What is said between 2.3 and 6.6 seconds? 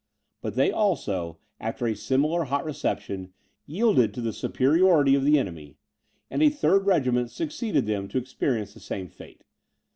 hot reception, yielded to the superiority of the enemy; and a